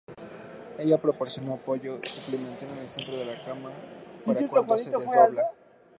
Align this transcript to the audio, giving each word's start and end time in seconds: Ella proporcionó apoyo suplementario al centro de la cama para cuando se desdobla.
Ella 0.79 0.97
proporcionó 0.99 1.53
apoyo 1.53 1.99
suplementario 2.03 2.73
al 2.81 2.89
centro 2.89 3.15
de 3.17 3.25
la 3.25 3.43
cama 3.43 3.69
para 4.25 4.47
cuando 4.47 4.75
se 4.75 4.89
desdobla. 4.89 5.43